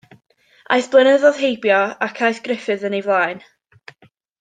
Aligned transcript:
Aeth 0.75 0.87
blynyddoedd 0.95 1.43
heibio, 1.43 1.83
ac 2.09 2.25
aeth 2.29 2.43
Gruffydd 2.49 2.89
yn 2.91 2.99
ei 3.01 3.07
flaen. 3.11 3.49